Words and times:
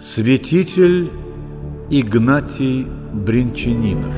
Святитель 0.00 1.10
Игнатий 1.90 2.86
Бринчанинов 3.12 4.14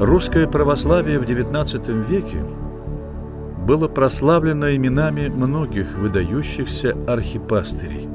Русское 0.00 0.48
православие 0.48 1.20
в 1.20 1.22
XIX 1.22 2.04
веке 2.04 2.42
было 3.64 3.86
прославлено 3.86 4.74
именами 4.74 5.28
многих 5.28 5.96
выдающихся 5.96 6.96
архипастырей. 7.06 8.08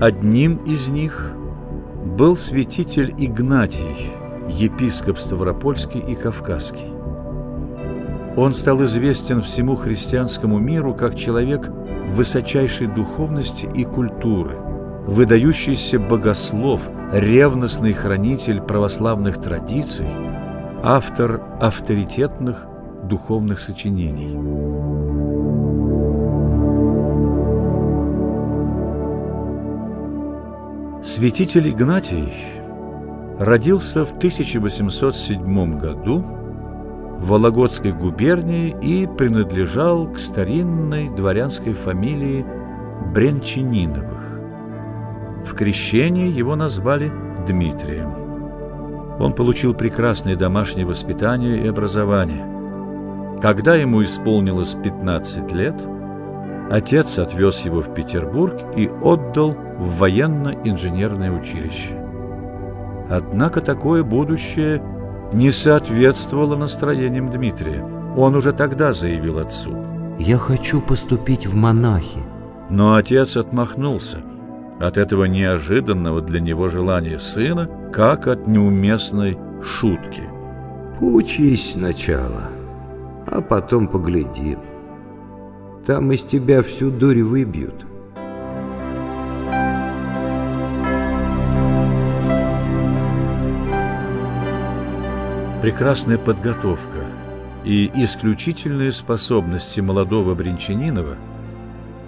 Одним 0.00 0.56
из 0.64 0.88
них 0.88 1.32
был 2.16 2.34
святитель 2.34 3.12
Игнатий, 3.18 4.10
епископ 4.48 5.18
Ставропольский 5.18 6.00
и 6.00 6.14
Кавказский. 6.14 6.95
Он 8.36 8.52
стал 8.52 8.84
известен 8.84 9.40
всему 9.40 9.76
христианскому 9.76 10.58
миру 10.58 10.94
как 10.94 11.16
человек 11.16 11.70
высочайшей 12.10 12.86
духовности 12.86 13.66
и 13.74 13.84
культуры, 13.84 14.56
выдающийся 15.06 15.98
богослов, 15.98 16.90
ревностный 17.12 17.94
хранитель 17.94 18.60
православных 18.60 19.40
традиций, 19.40 20.06
автор 20.82 21.40
авторитетных 21.60 22.66
духовных 23.04 23.58
сочинений. 23.58 24.36
Святитель 31.02 31.70
Игнатий 31.70 32.32
родился 33.38 34.04
в 34.04 34.10
1807 34.10 35.78
году 35.78 36.24
Вологодской 37.20 37.92
губернии 37.92 38.74
и 38.80 39.06
принадлежал 39.06 40.06
к 40.06 40.18
старинной 40.18 41.08
дворянской 41.08 41.72
фамилии 41.72 42.44
Бренчаниновых. 43.12 44.40
В 45.44 45.54
крещении 45.54 46.30
его 46.30 46.56
назвали 46.56 47.10
Дмитрием. 47.46 48.12
Он 49.18 49.32
получил 49.32 49.72
прекрасное 49.74 50.36
домашнее 50.36 50.84
воспитание 50.84 51.62
и 51.62 51.68
образование. 51.68 52.44
Когда 53.40 53.74
ему 53.76 54.02
исполнилось 54.02 54.74
15 54.74 55.52
лет, 55.52 55.76
отец 56.70 57.18
отвез 57.18 57.64
его 57.64 57.80
в 57.80 57.94
Петербург 57.94 58.54
и 58.76 58.88
отдал 58.88 59.56
в 59.78 59.98
военно-инженерное 59.98 61.30
училище. 61.30 61.96
Однако 63.08 63.60
такое 63.60 64.02
будущее– 64.02 64.82
не 65.32 65.50
соответствовало 65.50 66.56
настроениям 66.56 67.30
Дмитрия. 67.30 67.84
Он 68.16 68.34
уже 68.34 68.52
тогда 68.52 68.92
заявил 68.92 69.38
отцу. 69.38 69.76
«Я 70.18 70.38
хочу 70.38 70.80
поступить 70.80 71.46
в 71.46 71.54
монахи». 71.54 72.20
Но 72.70 72.94
отец 72.94 73.36
отмахнулся 73.36 74.22
от 74.80 74.96
этого 74.96 75.24
неожиданного 75.24 76.20
для 76.20 76.40
него 76.40 76.68
желания 76.68 77.18
сына, 77.18 77.70
как 77.92 78.26
от 78.26 78.46
неуместной 78.46 79.38
шутки. 79.62 80.22
«Поучись 80.98 81.72
сначала, 81.72 82.48
а 83.26 83.40
потом 83.40 83.88
поглядим. 83.88 84.58
Там 85.86 86.12
из 86.12 86.22
тебя 86.22 86.62
всю 86.62 86.90
дурь 86.90 87.22
выбьют». 87.22 87.86
Прекрасная 95.66 96.16
подготовка 96.16 97.00
и 97.64 97.90
исключительные 97.96 98.92
способности 98.92 99.80
молодого 99.80 100.36
Бринчанинова 100.36 101.16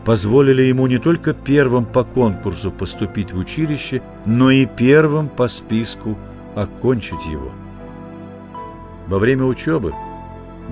позволили 0.04 0.62
ему 0.62 0.86
не 0.86 0.98
только 0.98 1.34
первым 1.34 1.84
по 1.84 2.04
конкурсу 2.04 2.70
поступить 2.70 3.32
в 3.32 3.38
училище, 3.40 4.00
но 4.24 4.52
и 4.52 4.64
первым 4.64 5.28
по 5.28 5.48
списку 5.48 6.16
окончить 6.54 7.26
его. 7.26 7.50
Во 9.08 9.18
время 9.18 9.42
учебы 9.42 9.92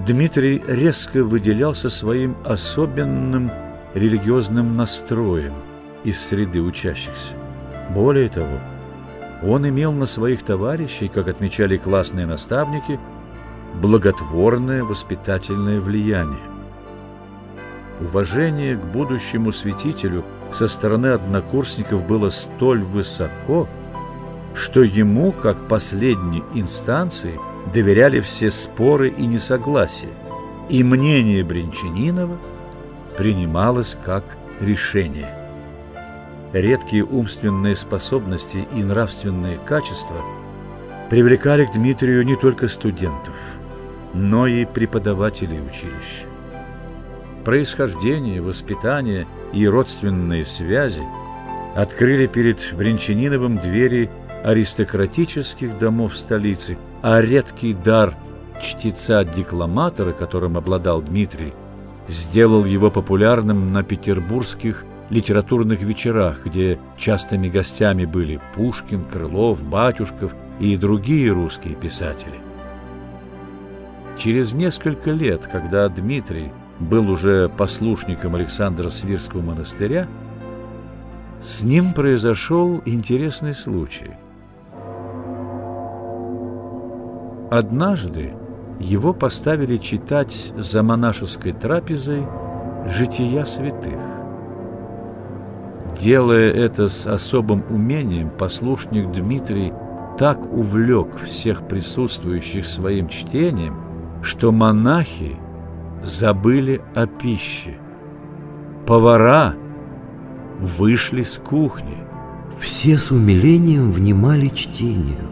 Дмитрий 0.06 0.62
резко 0.68 1.24
выделялся 1.24 1.90
своим 1.90 2.36
особенным 2.44 3.50
религиозным 3.94 4.76
настроем 4.76 5.54
из 6.04 6.24
среды 6.24 6.62
учащихся. 6.62 7.34
Более 7.92 8.28
того, 8.28 8.60
он 9.42 9.68
имел 9.68 9.92
на 9.92 10.06
своих 10.06 10.42
товарищей, 10.42 11.08
как 11.08 11.28
отмечали 11.28 11.76
классные 11.76 12.26
наставники, 12.26 12.98
благотворное 13.80 14.82
воспитательное 14.82 15.80
влияние. 15.80 16.40
Уважение 18.00 18.76
к 18.76 18.80
будущему 18.80 19.52
святителю 19.52 20.24
со 20.50 20.68
стороны 20.68 21.08
однокурсников 21.08 22.06
было 22.06 22.28
столь 22.28 22.82
высоко, 22.82 23.68
что 24.54 24.82
ему, 24.82 25.32
как 25.32 25.68
последней 25.68 26.42
инстанции, 26.54 27.38
доверяли 27.72 28.20
все 28.20 28.50
споры 28.50 29.10
и 29.10 29.26
несогласия, 29.26 30.12
и 30.68 30.82
мнение 30.82 31.44
Бринчанинова 31.44 32.38
принималось 33.16 33.96
как 34.04 34.24
решение 34.60 35.45
редкие 36.60 37.04
умственные 37.04 37.76
способности 37.76 38.66
и 38.74 38.82
нравственные 38.82 39.58
качества 39.58 40.22
привлекали 41.10 41.66
к 41.66 41.72
Дмитрию 41.72 42.24
не 42.24 42.36
только 42.36 42.68
студентов, 42.68 43.34
но 44.14 44.46
и 44.46 44.64
преподавателей 44.64 45.60
училища. 45.60 46.26
Происхождение, 47.44 48.40
воспитание 48.40 49.26
и 49.52 49.68
родственные 49.68 50.44
связи 50.44 51.02
открыли 51.76 52.26
перед 52.26 52.74
Бринчаниновым 52.74 53.58
двери 53.58 54.10
аристократических 54.42 55.78
домов 55.78 56.16
столицы, 56.16 56.78
а 57.02 57.20
редкий 57.20 57.74
дар 57.74 58.16
чтеца-декламатора, 58.60 60.12
которым 60.12 60.56
обладал 60.56 61.02
Дмитрий, 61.02 61.52
сделал 62.08 62.64
его 62.64 62.90
популярным 62.90 63.72
на 63.72 63.82
петербургских 63.82 64.84
литературных 65.10 65.82
вечерах, 65.82 66.44
где 66.44 66.78
частыми 66.96 67.48
гостями 67.48 68.04
были 68.04 68.40
Пушкин, 68.54 69.04
Крылов, 69.04 69.62
Батюшков 69.62 70.34
и 70.58 70.76
другие 70.76 71.32
русские 71.32 71.74
писатели. 71.74 72.40
Через 74.18 74.54
несколько 74.54 75.10
лет, 75.10 75.46
когда 75.46 75.88
Дмитрий 75.88 76.50
был 76.80 77.10
уже 77.10 77.48
послушником 77.48 78.34
Александра 78.34 78.88
Свирского 78.88 79.42
монастыря, 79.42 80.08
с 81.40 81.62
ним 81.62 81.92
произошел 81.92 82.80
интересный 82.86 83.52
случай. 83.52 84.12
Однажды 87.50 88.34
его 88.80 89.12
поставили 89.12 89.76
читать 89.76 90.52
за 90.56 90.82
монашеской 90.82 91.52
трапезой 91.52 92.26
«Жития 92.86 93.44
святых». 93.44 94.15
Делая 96.00 96.50
это 96.50 96.88
с 96.88 97.06
особым 97.06 97.64
умением, 97.70 98.30
послушник 98.30 99.10
Дмитрий 99.12 99.72
так 100.18 100.44
увлек 100.52 101.16
всех 101.16 101.66
присутствующих 101.66 102.66
своим 102.66 103.08
чтением, 103.08 103.76
что 104.22 104.52
монахи 104.52 105.36
забыли 106.02 106.82
о 106.94 107.06
пище. 107.06 107.78
Повара 108.86 109.54
вышли 110.60 111.22
с 111.22 111.38
кухни. 111.38 111.98
Все 112.58 112.98
с 112.98 113.10
умилением 113.10 113.90
внимали 113.90 114.48
чтению, 114.48 115.30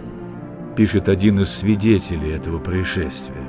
пишет 0.76 1.08
один 1.08 1.40
из 1.40 1.50
свидетелей 1.50 2.32
этого 2.32 2.58
происшествия. 2.58 3.48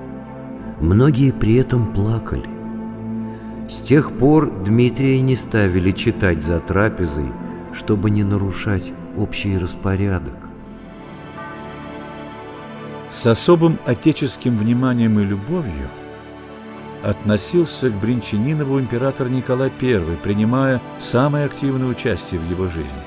Многие 0.80 1.32
при 1.32 1.56
этом 1.56 1.94
плакали. 1.94 2.55
С 3.70 3.82
тех 3.82 4.12
пор 4.12 4.52
Дмитрия 4.64 5.20
не 5.22 5.36
ставили 5.36 5.92
читать 5.92 6.44
за 6.44 6.60
трапезой, 6.60 7.26
чтобы 7.74 8.12
не 8.12 8.24
нарушать 8.24 8.92
общий 9.18 9.58
распорядок. 9.58 10.36
С 13.10 13.26
особым 13.26 13.80
отеческим 13.86 14.56
вниманием 14.58 15.20
и 15.20 15.24
любовью 15.24 15.90
относился 17.02 17.90
к 17.90 18.00
Бринчанинову 18.00 18.80
император 18.80 19.30
Николай 19.30 19.72
I, 19.82 20.18
принимая 20.22 20.80
самое 21.00 21.46
активное 21.46 21.88
участие 21.88 22.40
в 22.40 22.50
его 22.50 22.68
жизни. 22.68 23.00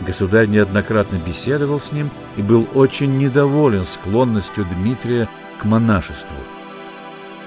Государь 0.00 0.46
неоднократно 0.46 1.18
беседовал 1.24 1.80
с 1.80 1.92
ним 1.92 2.08
и 2.36 2.42
был 2.42 2.66
очень 2.74 3.16
недоволен 3.18 3.84
склонностью 3.84 4.66
Дмитрия 4.76 5.28
к 5.60 5.64
монашеству. 5.64 6.36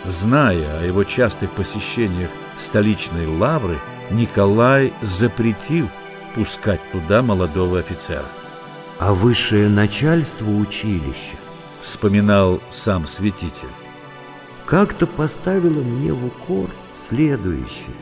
Зная 0.05 0.79
о 0.79 0.83
его 0.83 1.03
частых 1.03 1.51
посещениях 1.51 2.29
столичной 2.57 3.25
лавры, 3.25 3.79
Николай 4.09 4.93
запретил 5.01 5.89
пускать 6.35 6.81
туда 6.91 7.21
молодого 7.21 7.79
офицера. 7.79 8.25
А 8.99 9.13
высшее 9.13 9.69
начальство 9.69 10.49
училища, 10.49 11.35
вспоминал 11.81 12.59
сам 12.69 13.05
святитель, 13.05 13.67
как-то 14.65 15.05
поставила 15.07 15.81
мне 15.81 16.13
в 16.13 16.25
укор 16.25 16.69
следующее. 17.07 17.95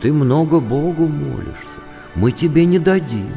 Ты 0.00 0.12
много 0.12 0.60
Богу 0.60 1.06
молишься, 1.06 1.66
мы 2.14 2.32
тебе 2.32 2.64
не 2.64 2.78
дадим. 2.78 3.32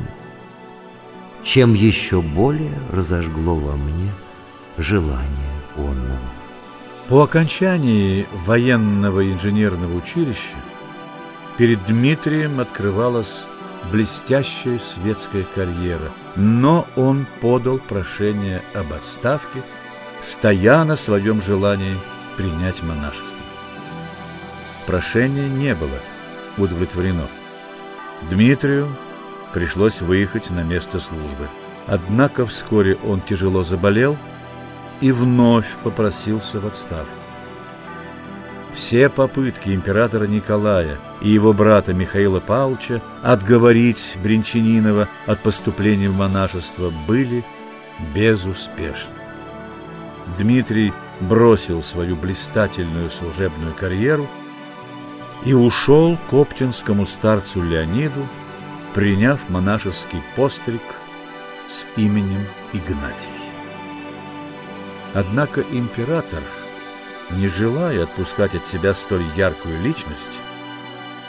Чем 1.44 1.74
еще 1.74 2.22
более 2.22 2.80
разожгло 2.92 3.56
во 3.56 3.76
мне 3.76 4.12
желание 4.78 5.52
онного. 5.76 6.43
По 7.10 7.24
окончании 7.24 8.26
военного 8.46 9.30
инженерного 9.30 9.94
училища 9.94 10.56
перед 11.58 11.86
Дмитрием 11.86 12.62
открывалась 12.62 13.46
блестящая 13.92 14.80
светская 14.80 15.44
карьера, 15.54 16.12
но 16.38 16.88
он 16.96 17.26
подал 17.42 17.78
прошение 17.78 18.62
об 18.74 18.94
отставке, 18.94 19.64
стоя 20.22 20.86
на 20.86 20.96
своем 20.96 21.42
желании 21.42 21.98
принять 22.38 22.82
монашество. 22.82 23.46
Прошение 24.88 25.50
не 25.50 25.76
было 25.76 26.00
удовлетворено. 26.58 27.28
Дмитрию 28.30 28.88
пришлось 29.52 30.00
выехать 30.00 30.52
на 30.52 30.64
место 30.64 31.02
службы. 31.02 31.50
Однако 31.86 32.46
вскоре 32.46 32.98
он 33.04 33.20
тяжело 33.20 33.64
заболел 33.64 34.18
и 35.02 35.12
вновь 35.12 35.78
попросился 35.84 36.60
в 36.60 36.68
отставку. 36.68 37.16
Все 38.74 39.08
попытки 39.08 39.70
императора 39.70 40.26
Николая 40.26 40.98
и 41.22 41.30
его 41.30 41.54
брата 41.54 41.94
Михаила 41.94 42.40
Павловича 42.40 43.02
отговорить 43.22 44.18
Бринчанинова 44.22 45.08
от 45.28 45.40
поступления 45.40 46.10
в 46.10 46.18
монашество 46.18 46.92
были 47.08 47.44
безуспешны. 48.16 49.14
Дмитрий 50.38 50.92
бросил 51.20 51.84
свою 51.84 52.16
блистательную 52.16 53.10
служебную 53.12 53.74
карьеру 53.74 54.28
и 55.46 55.54
ушел 55.54 56.18
к 56.30 56.34
оптинскому 56.34 57.06
старцу 57.06 57.62
Леониду, 57.62 58.28
приняв 58.94 59.40
монашеский 59.50 60.22
постриг 60.36 60.82
с 61.70 61.86
именем 61.96 62.46
Игнатий. 62.72 63.43
Однако 65.14 65.62
император– 65.72 66.42
не 67.32 67.48
желая 67.48 68.04
отпускать 68.04 68.56
от 68.56 68.68
себя 68.68 68.94
столь 68.94 69.24
яркую 69.36 69.82
личность, 69.82 70.28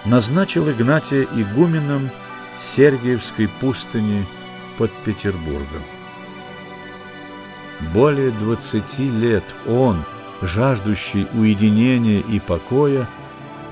назначил 0.04 0.70
Игнатия 0.70 1.26
игуменом 1.34 2.10
Сергиевской 2.58 3.48
пустыни 3.60 4.26
под 4.76 4.90
Петербургом. 5.04 5.82
Более 7.92 8.30
двадцати 8.30 9.08
лет 9.08 9.44
он, 9.66 10.04
жаждущий 10.42 11.26
уединения 11.32 12.20
и 12.20 12.38
покоя, 12.38 13.08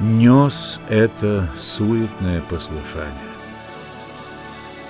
нес 0.00 0.80
это 0.88 1.48
суетное 1.56 2.40
послушание. 2.42 3.31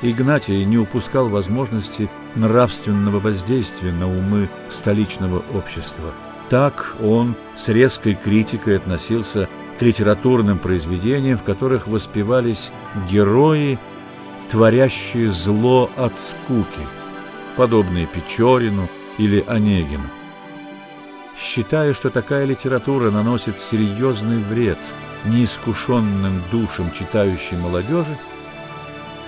Игнатий 0.02 0.64
не 0.64 0.78
упускал 0.78 1.28
возможности 1.28 2.10
нравственного 2.34 3.20
воздействия 3.20 3.92
на 3.92 4.08
умы 4.08 4.48
столичного 4.68 5.42
общества– 5.54 6.12
так 6.52 6.96
он 7.02 7.34
с 7.54 7.70
резкой 7.70 8.14
критикой 8.14 8.76
относился 8.76 9.48
к 9.78 9.82
литературным 9.82 10.58
произведениям, 10.58 11.38
в 11.38 11.42
которых 11.44 11.86
воспевались 11.86 12.70
герои, 13.10 13.78
творящие 14.50 15.30
зло 15.30 15.90
от 15.96 16.12
скуки, 16.18 16.86
подобные 17.56 18.06
Печорину 18.06 18.86
или 19.16 19.42
Онегину. 19.46 20.04
Считая, 21.40 21.94
что 21.94 22.10
такая 22.10 22.44
литература 22.44 23.10
наносит 23.10 23.58
серьезный 23.58 24.36
вред 24.36 24.78
неискушенным 25.24 26.42
душам 26.50 26.92
читающей 26.92 27.56
молодежи, 27.56 28.14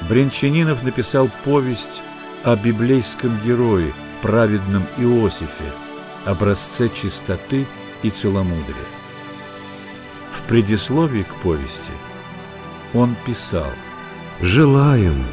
Бринчанинов 0.09 0.83
написал 0.83 1.31
повесть 1.45 2.03
о 2.43 2.57
библейском 2.57 3.39
герое, 3.45 3.93
праведном 4.23 4.85
Иосифе, 4.99 5.73
образце 6.25 6.89
чистоты 6.89 7.67
и 8.03 8.11
целомудрия. 8.11 8.89
В 10.33 10.43
предисловии 10.49 11.23
к 11.23 11.35
повести 11.43 11.93
он 12.93 13.17
писал 13.27 13.71
«Желаем, 14.41 15.25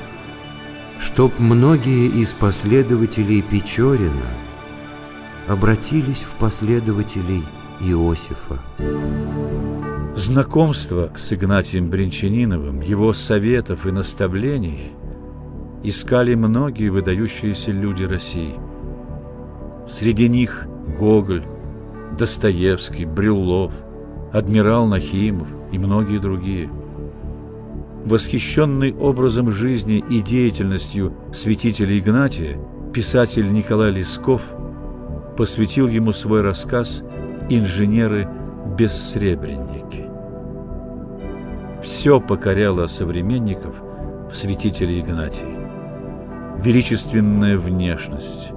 чтоб 1.01 1.37
многие 1.39 2.07
из 2.07 2.31
последователей 2.31 3.41
Печорина 3.41 4.27
обратились 5.47 6.23
в 6.23 6.31
последователей 6.35 7.43
Иосифа». 7.79 8.59
Знакомство 10.23 11.11
с 11.15 11.33
Игнатием 11.33 11.89
Бринчаниновым, 11.89 12.81
его 12.81 13.11
советов 13.11 13.87
и 13.87 13.91
наставлений 13.91 14.91
искали 15.81 16.35
многие 16.35 16.89
выдающиеся 16.89 17.71
люди 17.71 18.03
России. 18.03 18.53
Среди 19.87 20.29
них 20.29 20.67
Гоголь, 20.99 21.43
Достоевский, 22.19 23.05
Брюллов, 23.05 23.73
адмирал 24.31 24.85
Нахимов 24.85 25.47
и 25.71 25.79
многие 25.79 26.19
другие. 26.19 26.69
Восхищенный 28.05 28.93
образом 28.93 29.49
жизни 29.49 30.03
и 30.07 30.21
деятельностью 30.21 31.15
святителя 31.33 31.97
Игнатия, 31.97 32.59
писатель 32.93 33.51
Николай 33.51 33.89
Лесков 33.89 34.53
посвятил 35.35 35.87
ему 35.87 36.11
свой 36.11 36.43
рассказ 36.43 37.03
«Инженеры-бессребренники». 37.49 40.10
Все 41.81 42.19
покоряло 42.19 42.85
современников 42.85 43.81
в 44.31 44.35
святителе 44.35 44.99
Игнатии. 44.99 45.57
Величественная 46.63 47.57
внешность, 47.57 48.51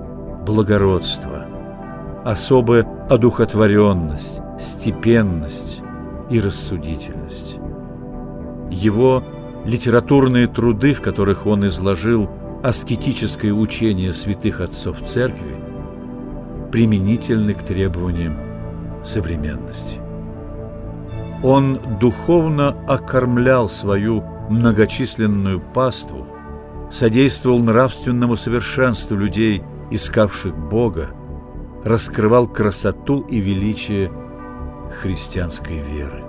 благородство– 0.44 1.46
особая 2.24 2.86
одухотворенность, 3.08 4.40
степенность 4.58 5.82
и 6.30 6.40
рассудительность. 6.40 7.56
Его 8.70 9.22
литературные 9.64 10.46
труды, 10.46 10.94
в 10.94 11.00
которых 11.00 11.46
он 11.46 11.66
изложил 11.66 12.30
аскетическое 12.62 13.52
учение 13.52 14.12
святых 14.12 14.60
отцов 14.60 15.02
церкви, 15.02 15.56
применительны 16.72 17.54
к 17.54 17.62
требованиям 17.62 18.38
современности. 19.02 20.03
Он 21.44 21.78
духовно 22.00 22.74
окормлял 22.88 23.68
свою 23.68 24.24
многочисленную 24.48 25.60
паству, 25.60 26.26
содействовал 26.90 27.58
нравственному 27.58 28.36
совершенству 28.36 29.14
людей, 29.14 29.62
искавших 29.90 30.56
Бога, 30.56 31.10
раскрывал 31.84 32.48
красоту 32.48 33.20
и 33.28 33.40
величие 33.40 34.10
христианской 35.02 35.80
веры. 35.80 36.24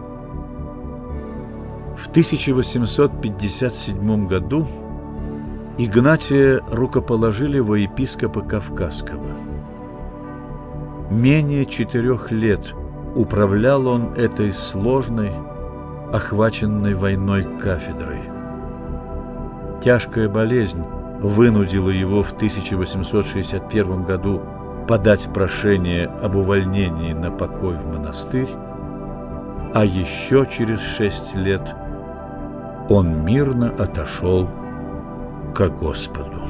В 1.98 2.10
1857 2.10 4.28
году 4.28 4.68
Игнатия 5.78 6.62
рукоположили 6.70 7.60
во 7.60 7.78
епископа 7.78 8.42
Кавказского. 8.42 9.32
Менее 11.10 11.66
четырех 11.66 12.32
лет 12.32 12.76
управлял 13.16 13.88
он 13.88 14.14
этой 14.16 14.54
сложной, 14.54 15.32
охваченной 16.12 16.94
войной 16.94 17.44
кафедрой. 17.44 18.22
Тяжкая 19.82 20.30
болезнь 20.30 20.84
вынудила 21.22 21.90
его 21.90 22.24
в 22.24 22.32
1861 22.32 24.04
году 24.04 24.42
подать 24.88 25.30
прошение 25.34 26.08
об 26.08 26.36
увольнении 26.36 27.14
на 27.14 27.32
покой 27.32 27.76
в 27.76 27.88
монастырь, 27.88 28.50
а 29.74 29.84
еще 29.84 30.46
через 30.46 30.82
шесть 30.82 31.36
лет 31.36 31.76
он 32.90 33.26
мирно 33.26 33.74
отошел 33.78 34.48
к 35.56 35.68
Господу. 35.70 36.42